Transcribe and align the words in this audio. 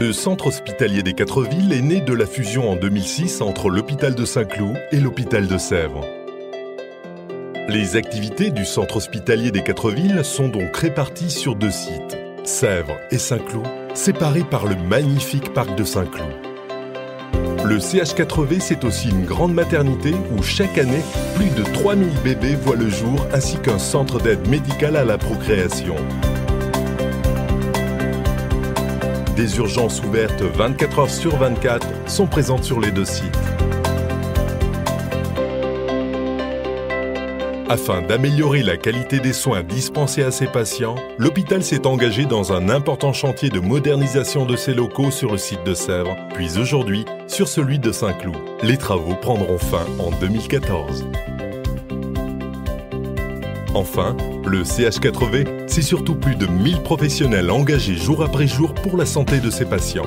Le 0.00 0.12
centre 0.12 0.46
hospitalier 0.46 1.02
des 1.02 1.12
Quatre 1.12 1.42
Villes 1.42 1.72
est 1.72 1.82
né 1.82 2.00
de 2.00 2.12
la 2.12 2.24
fusion 2.24 2.70
en 2.70 2.76
2006 2.76 3.40
entre 3.40 3.68
l'hôpital 3.68 4.14
de 4.14 4.24
Saint-Cloud 4.24 4.76
et 4.92 5.00
l'hôpital 5.00 5.48
de 5.48 5.58
Sèvres. 5.58 6.06
Les 7.68 7.96
activités 7.96 8.52
du 8.52 8.64
centre 8.64 8.98
hospitalier 8.98 9.50
des 9.50 9.64
Quatre 9.64 9.90
Villes 9.90 10.20
sont 10.22 10.46
donc 10.46 10.76
réparties 10.76 11.32
sur 11.32 11.56
deux 11.56 11.72
sites, 11.72 12.16
Sèvres 12.44 12.96
et 13.10 13.18
Saint-Cloud, 13.18 13.66
séparés 13.94 14.44
par 14.44 14.66
le 14.66 14.76
magnifique 14.76 15.52
parc 15.52 15.74
de 15.74 15.82
Saint-Cloud. 15.82 16.30
Le 17.64 17.78
CH4V, 17.78 18.60
c'est 18.60 18.84
aussi 18.84 19.08
une 19.08 19.24
grande 19.24 19.52
maternité 19.52 20.14
où 20.30 20.44
chaque 20.44 20.78
année, 20.78 21.02
plus 21.34 21.50
de 21.50 21.64
3000 21.72 22.08
bébés 22.22 22.54
voient 22.54 22.76
le 22.76 22.88
jour 22.88 23.26
ainsi 23.34 23.56
qu'un 23.58 23.80
centre 23.80 24.20
d'aide 24.20 24.46
médicale 24.46 24.94
à 24.94 25.04
la 25.04 25.18
procréation. 25.18 25.96
Des 29.38 29.56
urgences 29.58 30.02
ouvertes 30.02 30.42
24 30.42 30.98
heures 30.98 31.10
sur 31.10 31.36
24 31.36 31.86
sont 32.10 32.26
présentes 32.26 32.64
sur 32.64 32.80
les 32.80 32.90
deux 32.90 33.04
sites. 33.04 33.38
Afin 37.68 38.02
d'améliorer 38.02 38.64
la 38.64 38.76
qualité 38.76 39.20
des 39.20 39.32
soins 39.32 39.62
dispensés 39.62 40.24
à 40.24 40.32
ses 40.32 40.48
patients, 40.48 40.96
l'hôpital 41.18 41.62
s'est 41.62 41.86
engagé 41.86 42.24
dans 42.24 42.52
un 42.52 42.68
important 42.68 43.12
chantier 43.12 43.48
de 43.48 43.60
modernisation 43.60 44.44
de 44.44 44.56
ses 44.56 44.74
locaux 44.74 45.12
sur 45.12 45.30
le 45.30 45.38
site 45.38 45.62
de 45.62 45.74
Sèvres, 45.74 46.16
puis 46.34 46.58
aujourd'hui 46.58 47.04
sur 47.28 47.46
celui 47.46 47.78
de 47.78 47.92
Saint-Cloud. 47.92 48.34
Les 48.64 48.76
travaux 48.76 49.14
prendront 49.14 49.58
fin 49.58 49.86
en 50.00 50.10
2014. 50.18 51.06
Enfin, 53.72 54.16
le 54.48 54.62
CH4V, 54.62 55.46
c'est 55.66 55.82
surtout 55.82 56.14
plus 56.14 56.34
de 56.34 56.46
1000 56.46 56.82
professionnels 56.82 57.50
engagés 57.50 57.96
jour 57.96 58.22
après 58.22 58.46
jour 58.46 58.74
pour 58.74 58.96
la 58.96 59.04
santé 59.04 59.40
de 59.40 59.50
ses 59.50 59.66
patients. 59.66 60.06